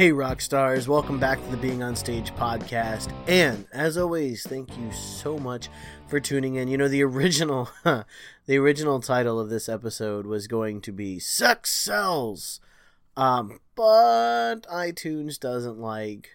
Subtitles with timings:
[0.00, 3.12] Hey, rock stars, welcome back to the Being on Stage podcast.
[3.28, 5.68] And as always, thank you so much
[6.06, 6.68] for tuning in.
[6.68, 11.70] You know, the original, the original title of this episode was going to be Sex
[11.70, 12.60] Sells.
[13.14, 16.30] Um, but iTunes doesn't like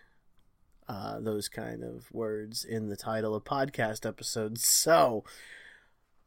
[0.88, 4.64] uh, those kind of words in the title of podcast episodes.
[4.68, 5.24] So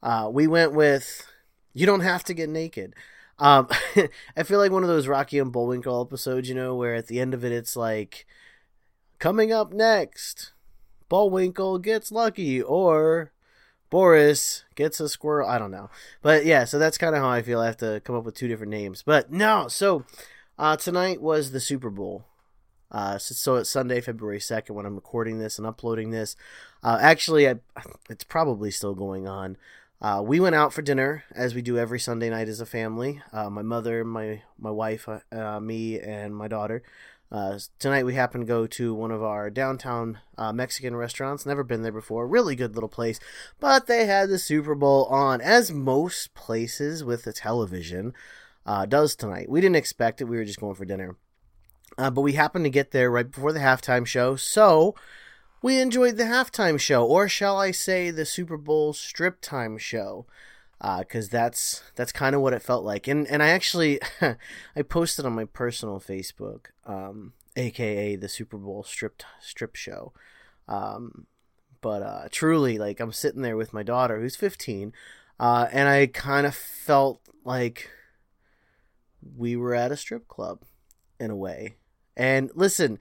[0.03, 1.25] uh, we went with
[1.71, 2.95] You Don't Have to Get Naked.
[3.39, 3.67] Um,
[4.37, 7.19] I feel like one of those Rocky and Bullwinkle episodes, you know, where at the
[7.19, 8.25] end of it it's like,
[9.17, 10.53] coming up next,
[11.09, 13.31] Bullwinkle gets lucky, or
[13.89, 15.49] Boris gets a squirrel.
[15.49, 15.89] I don't know.
[16.21, 17.59] But yeah, so that's kind of how I feel.
[17.59, 19.03] I have to come up with two different names.
[19.03, 20.05] But no, so
[20.57, 22.25] uh, tonight was the Super Bowl.
[22.91, 26.35] Uh, so, so it's Sunday, February 2nd when I'm recording this and uploading this.
[26.81, 27.55] Uh, actually, I,
[28.09, 29.57] it's probably still going on.
[30.01, 33.21] Uh, we went out for dinner as we do every Sunday night as a family.
[33.33, 36.81] Uh, my mother, my my wife, uh, uh, me, and my daughter.
[37.31, 41.45] Uh, tonight we happened to go to one of our downtown uh, Mexican restaurants.
[41.45, 42.27] Never been there before.
[42.27, 43.19] Really good little place.
[43.59, 48.13] But they had the Super Bowl on, as most places with a television
[48.87, 49.49] does tonight.
[49.49, 50.25] We didn't expect it.
[50.25, 51.17] We were just going for dinner.
[51.97, 54.35] But we happened to get there right before the halftime show.
[54.35, 54.95] So
[55.61, 60.25] we enjoyed the halftime show, or shall I say, the Super Bowl strip time show,
[60.79, 63.07] because uh, that's that's kind of what it felt like.
[63.07, 63.99] And and I actually
[64.75, 70.13] I posted on my personal Facebook, um, aka the Super Bowl strip strip show.
[70.67, 71.27] Um,
[71.81, 74.93] but uh, truly, like I'm sitting there with my daughter, who's 15,
[75.39, 77.89] uh, and I kind of felt like
[79.35, 80.63] we were at a strip club
[81.19, 81.75] in a way.
[82.15, 82.99] And listen,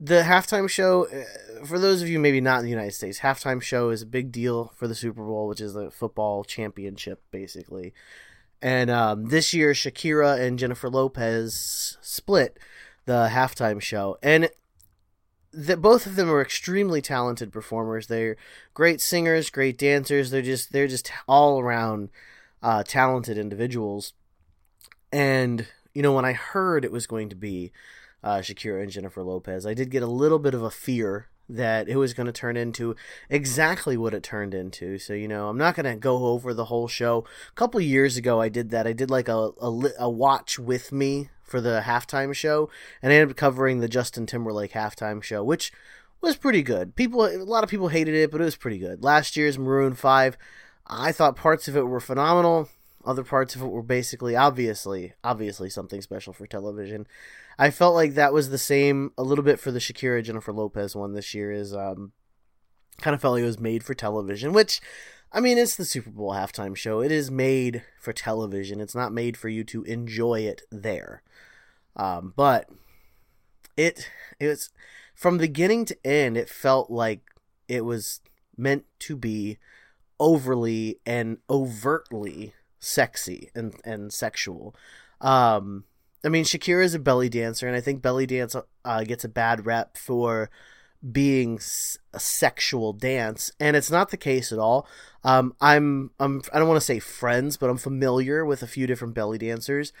[0.00, 3.62] the halftime show uh, for those of you maybe not in the United States, halftime
[3.62, 7.94] show is a big deal for the Super Bowl, which is the football championship basically.
[8.60, 12.58] And um, this year, Shakira and Jennifer Lopez split
[13.04, 14.48] the halftime show, and
[15.52, 18.06] that both of them are extremely talented performers.
[18.06, 18.36] They're
[18.72, 20.30] great singers, great dancers.
[20.30, 22.08] They're just they're just all around
[22.62, 24.14] uh, talented individuals.
[25.12, 27.70] And you know, when I heard it was going to be
[28.24, 31.90] uh, Shakira and Jennifer Lopez, I did get a little bit of a fear that
[31.90, 32.96] it was going to turn into
[33.28, 34.98] exactly what it turned into.
[34.98, 37.26] So, you know, I'm not going to go over the whole show.
[37.50, 38.86] A couple years ago, I did that.
[38.86, 42.70] I did like a, a, a, watch with me for the halftime show,
[43.02, 45.70] and I ended up covering the Justin Timberlake halftime show, which
[46.22, 46.96] was pretty good.
[46.96, 49.04] People, a lot of people hated it, but it was pretty good.
[49.04, 50.38] Last year's Maroon 5,
[50.86, 52.70] I thought parts of it were phenomenal.
[53.04, 57.06] Other parts of it were basically obviously obviously something special for television.
[57.58, 60.96] I felt like that was the same a little bit for the Shakira Jennifer Lopez
[60.96, 62.12] one this year is um
[63.00, 64.80] kind of felt like it was made for television, which
[65.32, 67.00] I mean it's the Super Bowl halftime show.
[67.00, 68.80] It is made for television.
[68.80, 71.22] It's not made for you to enjoy it there.
[71.96, 72.70] Um but
[73.76, 74.08] it
[74.40, 74.70] it was
[75.14, 77.20] from beginning to end it felt like
[77.68, 78.20] it was
[78.56, 79.58] meant to be
[80.18, 82.54] overly and overtly
[82.84, 84.74] sexy and and sexual.
[85.20, 85.84] Um,
[86.24, 89.28] I mean, Shakira is a belly dancer, and I think belly dance uh, gets a
[89.28, 90.50] bad rep for
[91.12, 91.58] being
[92.14, 94.86] a sexual dance, and it's not the case at all.
[95.22, 98.86] Um, I'm I'm I don't want to say friends, but I'm familiar with a few
[98.86, 99.92] different belly dancers.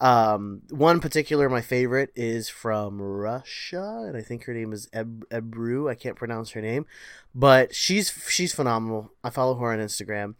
[0.00, 5.28] Um, one particular, my favorite, is from Russia, and I think her name is Eb-
[5.30, 5.90] Ebru.
[5.90, 6.86] I can't pronounce her name,
[7.34, 9.12] but she's she's phenomenal.
[9.22, 10.34] I follow her on Instagram.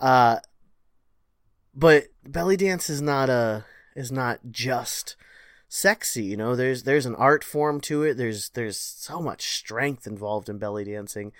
[0.00, 0.36] Uh,
[1.78, 5.16] but belly dance is not a is not just
[5.68, 6.56] sexy you know?
[6.56, 8.14] There's there's an art form to it.
[8.14, 11.32] There's there's so much strength involved in belly dancing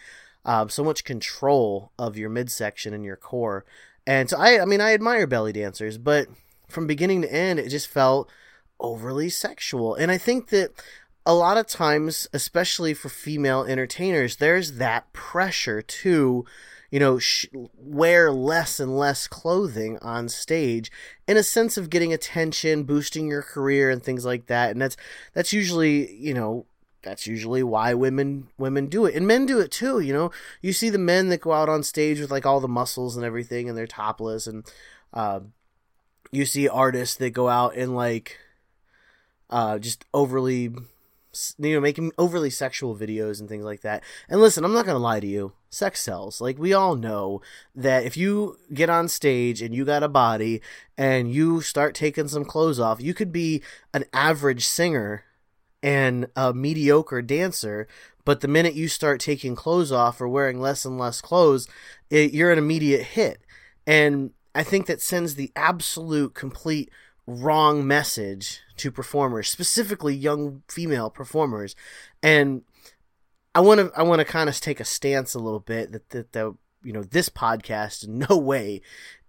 [0.44, 3.64] um, so much control of your midsection and your core.
[4.06, 6.28] And so i i mean i admire belly dancers but
[6.68, 8.30] from beginning to end it just felt
[8.78, 9.94] overly sexual.
[9.96, 10.70] And i think that
[11.26, 16.46] a lot of times especially for female entertainers there's that pressure to
[16.90, 17.46] you know, sh-
[17.76, 20.90] wear less and less clothing on stage
[21.26, 24.70] in a sense of getting attention, boosting your career and things like that.
[24.70, 24.96] And that's
[25.34, 26.66] that's usually, you know,
[27.02, 29.14] that's usually why women women do it.
[29.14, 30.30] And men do it too, you know.
[30.62, 33.24] You see the men that go out on stage with like all the muscles and
[33.24, 34.64] everything and they're topless and
[35.12, 35.40] uh,
[36.30, 38.38] you see artists that go out in like
[39.50, 40.70] uh, just overly
[41.58, 44.02] you know, making overly sexual videos and things like that.
[44.28, 45.52] And listen, I'm not going to lie to you.
[45.70, 46.40] Sex sells.
[46.40, 47.40] Like we all know
[47.74, 50.60] that if you get on stage and you got a body
[50.96, 53.62] and you start taking some clothes off, you could be
[53.92, 55.24] an average singer
[55.82, 57.86] and a mediocre dancer,
[58.24, 61.68] but the minute you start taking clothes off or wearing less and less clothes,
[62.10, 63.42] it, you're an immediate hit.
[63.86, 66.90] And I think that sends the absolute complete
[67.28, 71.76] wrong message to performers, specifically young female performers.
[72.22, 72.62] And
[73.54, 76.08] I want to I want to kind of take a stance a little bit that
[76.10, 78.80] that, that you know this podcast in no way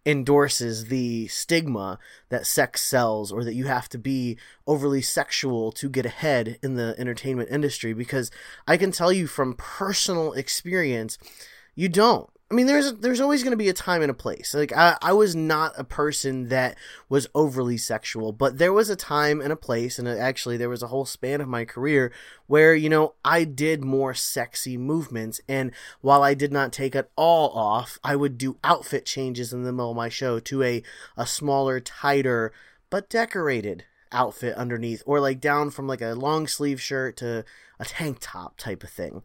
[0.05, 1.99] endorses the stigma
[2.29, 6.75] that sex sells or that you have to be overly sexual to get ahead in
[6.75, 8.31] the entertainment industry because
[8.65, 11.17] I can tell you from personal experience
[11.75, 14.55] you don't I mean, there's there's always going to be a time and a place.
[14.55, 18.95] Like I, I was not a person that was overly sexual, but there was a
[18.95, 22.11] time and a place, and uh, actually there was a whole span of my career
[22.47, 27.11] where you know I did more sexy movements, and while I did not take it
[27.15, 30.81] all off, I would do outfit changes in the middle of my show to a
[31.15, 32.51] a smaller, tighter,
[32.89, 37.45] but decorated outfit underneath, or like down from like a long sleeve shirt to
[37.79, 39.21] a tank top type of thing.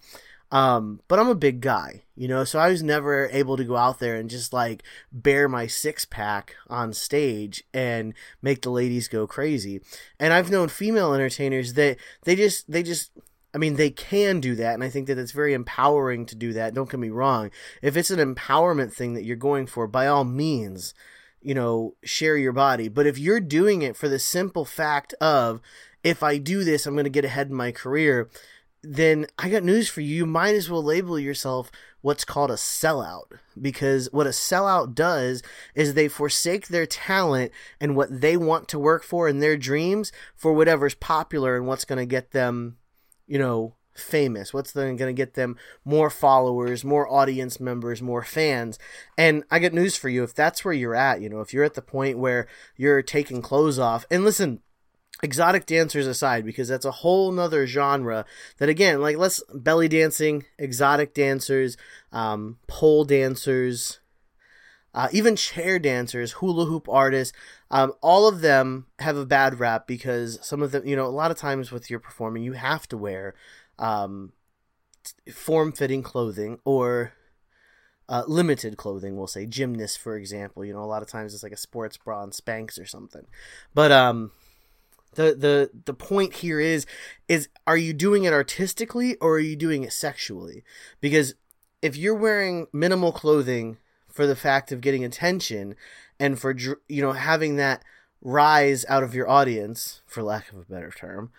[0.55, 3.77] Um, but I'm a big guy, you know, so I was never able to go
[3.77, 9.09] out there and just like bare my six pack on stage and make the ladies
[9.09, 9.81] go crazy.
[10.21, 13.11] And I've known female entertainers that they just, they just,
[13.53, 16.53] I mean, they can do that, and I think that it's very empowering to do
[16.53, 16.73] that.
[16.73, 17.50] Don't get me wrong.
[17.83, 20.95] If it's an empowerment thing that you're going for, by all means,
[21.43, 22.87] you know, share your body.
[22.89, 25.61] But if you're doing it for the simple fact of,
[26.05, 28.29] if I do this, I'm going to get ahead in my career,
[28.87, 30.15] then I got news for you.
[30.15, 31.71] You might as well label yourself
[32.01, 33.25] what's called a sellout
[33.61, 35.43] because what a sellout does
[35.75, 37.51] is they forsake their talent
[37.81, 41.87] and what they want to work for and their dreams for whatever's popular and what's
[41.87, 42.77] going to get them,
[43.27, 48.77] you know, famous what's going to get them more followers more audience members more fans
[49.17, 51.63] and i got news for you if that's where you're at you know if you're
[51.63, 54.61] at the point where you're taking clothes off and listen
[55.22, 58.25] exotic dancers aside because that's a whole nother genre
[58.58, 61.76] that again like let's belly dancing exotic dancers
[62.12, 64.00] um, pole dancers
[64.93, 67.37] uh, even chair dancers hula hoop artists
[67.70, 71.08] um, all of them have a bad rap because some of them you know a
[71.08, 73.34] lot of times with your performing you have to wear
[73.78, 74.32] um,
[75.32, 77.12] form-fitting clothing or
[78.08, 79.46] uh, limited clothing we'll say.
[79.46, 82.32] Gymnast for example you know a lot of times it's like a sports bra and
[82.32, 83.26] Spanx or something.
[83.72, 84.32] But um
[85.14, 86.87] the the the point here is
[87.28, 90.64] is are you doing it artistically or are you doing it sexually?
[91.00, 91.34] Because
[91.82, 93.78] if you're wearing minimal clothing
[94.08, 95.75] for the fact of getting attention
[96.19, 97.82] and for you know having that
[98.22, 101.31] rise out of your audience for lack of a better term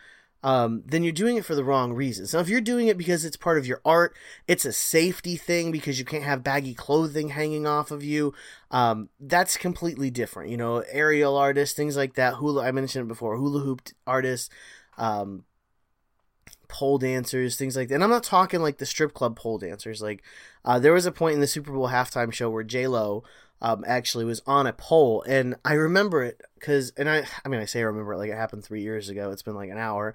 [0.46, 2.32] um, then you're doing it for the wrong reasons.
[2.32, 4.16] Now, if you're doing it because it's part of your art,
[4.48, 8.32] it's a safety thing because you can't have baggy clothing hanging off of you.
[8.70, 10.52] Um, that's completely different.
[10.52, 12.36] You know, aerial artists, things like that.
[12.36, 13.38] Hula, I mentioned it before.
[13.38, 14.52] Hula hoop artists,
[15.00, 15.46] um,
[16.68, 17.96] pole dancers, things like that.
[17.96, 20.00] And I'm not talking like the strip club pole dancers.
[20.00, 20.22] Like,
[20.64, 23.24] uh, there was a point in the Super Bowl halftime show where J Lo
[23.62, 27.62] um, actually was on a pole, and I remember it because, and I, I mean,
[27.62, 29.32] I say I remember it like it happened three years ago.
[29.32, 30.14] It's been like an hour,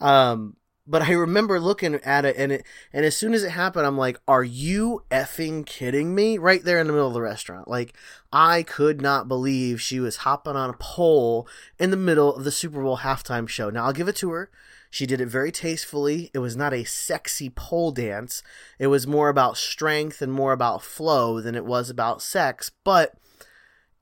[0.00, 0.56] um,
[0.86, 3.98] but I remember looking at it, and it, and as soon as it happened, I'm
[3.98, 7.94] like, "Are you effing kidding me?" Right there in the middle of the restaurant, like
[8.32, 12.52] I could not believe she was hopping on a pole in the middle of the
[12.52, 13.68] Super Bowl halftime show.
[13.68, 14.50] Now I'll give it to her.
[14.96, 16.30] She did it very tastefully.
[16.32, 18.42] It was not a sexy pole dance.
[18.78, 22.70] It was more about strength and more about flow than it was about sex.
[22.82, 23.12] But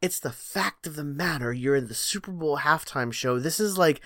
[0.00, 1.52] it's the fact of the matter.
[1.52, 3.40] You're in the Super Bowl halftime show.
[3.40, 4.02] This is like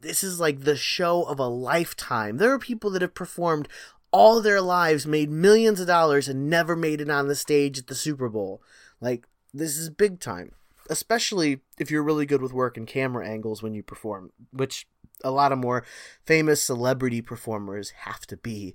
[0.00, 2.38] this is like the show of a lifetime.
[2.38, 3.68] There are people that have performed
[4.10, 7.86] all their lives, made millions of dollars, and never made it on the stage at
[7.86, 8.60] the Super Bowl.
[9.00, 10.56] Like this is big time.
[10.90, 14.88] Especially if you're really good with work and camera angles when you perform, which
[15.24, 15.84] a lot of more
[16.24, 18.74] famous celebrity performers have to be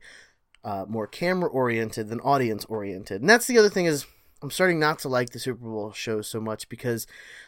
[0.64, 3.22] uh, more camera oriented than audience oriented.
[3.22, 4.06] And that's the other thing is
[4.42, 7.06] I'm starting not to like the Super Bowl shows so much because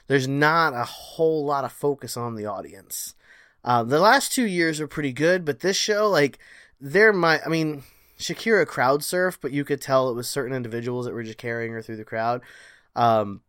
[0.08, 3.16] there's not a whole lot of focus on the audience.
[3.64, 6.38] Uh, the last two years are pretty good, but this show, like,
[6.82, 7.84] there might, I mean,
[8.20, 11.72] Shakira crowd surfed, but you could tell it was certain individuals that were just carrying
[11.72, 12.42] her through the crowd.
[12.96, 13.42] Um,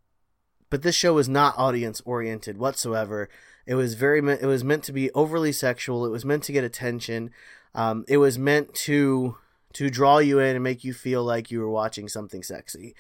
[0.70, 3.28] but this show was not audience oriented whatsoever.
[3.66, 6.04] It was very it was meant to be overly sexual.
[6.04, 7.30] It was meant to get attention.
[7.74, 9.36] Um, it was meant to
[9.74, 12.94] to draw you in and make you feel like you were watching something sexy.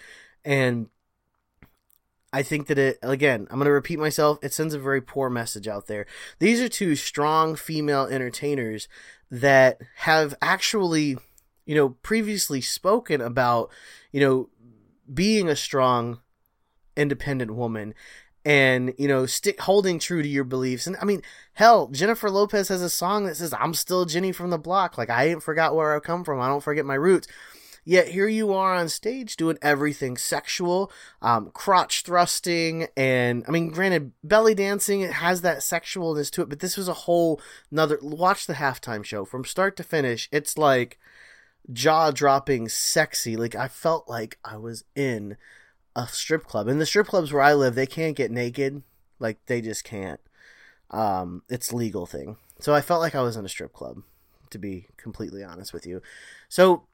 [0.44, 0.88] And
[2.32, 5.30] I think that it again, I'm going to repeat myself, it sends a very poor
[5.30, 6.06] message out there.
[6.40, 8.88] These are two strong female entertainers
[9.30, 11.16] that have actually,
[11.64, 13.70] you know, previously spoken about,
[14.10, 14.48] you know,
[15.12, 16.20] being a strong
[16.96, 17.94] independent woman
[18.44, 20.86] and you know stick holding true to your beliefs.
[20.86, 21.22] And i mean
[21.54, 24.98] hell jennifer lopez has a song that says i'm still jenny from the block.
[24.98, 26.40] Like i ain't forgot where i come from.
[26.40, 27.28] I don't forget my roots.
[27.86, 33.68] Yet here you are on stage doing everything sexual um, crotch thrusting and i mean
[33.68, 37.98] granted belly dancing it has that sexualness to it but this was a whole another
[38.00, 40.28] watch the halftime show from start to finish.
[40.32, 40.98] It's like
[41.72, 43.36] jaw dropping sexy.
[43.36, 45.36] Like i felt like i was in
[45.96, 46.68] a strip club.
[46.68, 48.82] In the strip clubs where I live, they can't get naked.
[49.18, 50.20] Like they just can't.
[50.90, 52.36] Um, it's legal thing.
[52.60, 54.02] So I felt like I was in a strip club,
[54.50, 56.02] to be completely honest with you.
[56.48, 56.86] So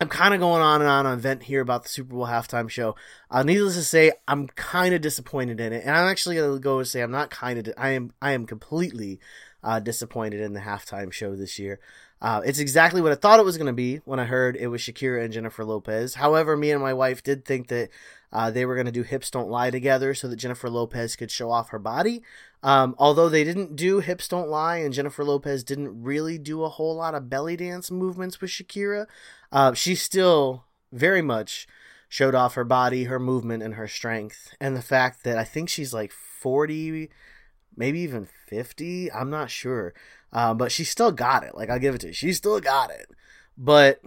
[0.00, 2.68] I'm kind of going on and on on vent here about the Super Bowl halftime
[2.68, 2.96] show.
[3.30, 6.60] Uh, needless to say, I'm kind of disappointed in it, and I'm actually going to
[6.60, 7.66] go and say I'm not kind of.
[7.66, 8.12] Di- I am.
[8.20, 9.20] I am completely
[9.62, 11.78] uh, disappointed in the halftime show this year.
[12.22, 14.68] Uh, it's exactly what I thought it was going to be when I heard it
[14.68, 16.14] was Shakira and Jennifer Lopez.
[16.14, 17.88] However, me and my wife did think that
[18.32, 21.32] uh, they were going to do Hips Don't Lie together so that Jennifer Lopez could
[21.32, 22.22] show off her body.
[22.62, 26.68] Um, although they didn't do Hips Don't Lie and Jennifer Lopez didn't really do a
[26.68, 29.06] whole lot of belly dance movements with Shakira,
[29.50, 31.66] uh, she still very much
[32.08, 34.54] showed off her body, her movement, and her strength.
[34.60, 37.10] And the fact that I think she's like 40,
[37.76, 39.10] maybe even 50.
[39.10, 39.92] I'm not sure.
[40.32, 41.54] Uh, but she still got it.
[41.54, 42.12] Like, I'll give it to you.
[42.12, 43.06] She still got it.
[43.56, 44.00] But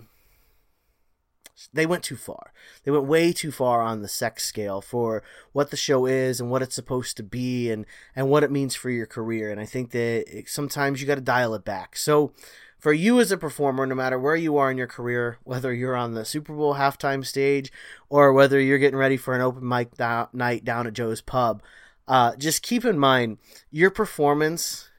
[1.73, 2.51] they went too far.
[2.83, 6.49] They went way too far on the sex scale for what the show is and
[6.49, 9.51] what it's supposed to be and, and what it means for your career.
[9.51, 11.95] And I think that it, sometimes you got to dial it back.
[11.95, 12.33] So,
[12.77, 15.95] for you as a performer, no matter where you are in your career, whether you're
[15.95, 17.71] on the Super Bowl halftime stage
[18.09, 21.63] or whether you're getting ready for an open mic da- night down at Joe's Pub,
[22.07, 23.39] uh, just keep in mind
[23.71, 24.89] your performance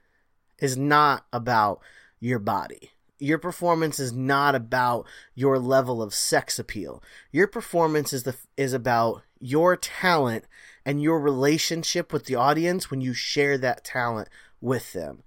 [0.59, 1.81] is not about
[2.21, 2.93] your body.
[3.19, 7.03] Your performance is not about your level of sex appeal.
[7.33, 10.45] Your performance is the is about your talent
[10.85, 14.29] and your relationship with the audience when you share that talent
[14.61, 15.23] with them.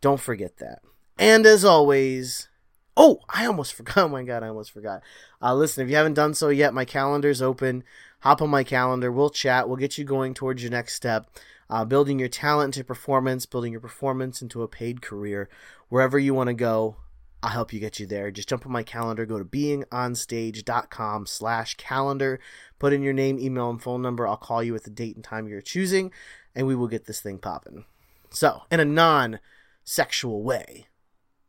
[0.00, 0.80] Don't forget that.
[1.18, 2.48] And as always,
[2.96, 3.98] oh, I almost forgot.
[3.98, 5.02] Oh my god, I almost forgot.
[5.40, 7.84] Uh, listen, if you haven't done so yet, my calendar's open.
[8.20, 9.10] Hop on my calendar.
[9.10, 9.66] We'll chat.
[9.66, 11.30] We'll get you going towards your next step.
[11.70, 15.48] Uh, building your talent into performance, building your performance into a paid career.
[15.88, 16.96] Wherever you want to go,
[17.44, 18.32] I'll help you get you there.
[18.32, 22.40] Just jump on my calendar, go to beingonstage.com slash calendar,
[22.80, 24.26] put in your name, email, and phone number.
[24.26, 26.10] I'll call you at the date and time you're choosing,
[26.56, 27.84] and we will get this thing popping.
[28.30, 29.38] So, in a non
[29.84, 30.88] sexual way,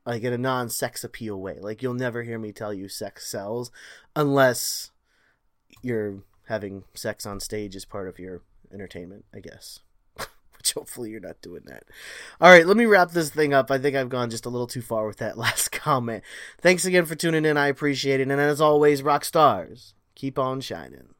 [0.05, 3.27] like in a non sex appeal way, like you'll never hear me tell you sex
[3.27, 3.71] sells
[4.15, 4.91] unless
[5.81, 9.79] you're having sex on stage as part of your entertainment, I guess
[10.61, 11.85] which hopefully you're not doing that.
[12.39, 13.71] All right, let me wrap this thing up.
[13.71, 16.23] I think I've gone just a little too far with that last comment.
[16.59, 17.57] Thanks again for tuning in.
[17.57, 18.29] I appreciate it.
[18.29, 21.15] And as always, rock stars, keep on shining.